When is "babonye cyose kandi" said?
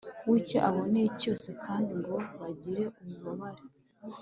0.63-1.91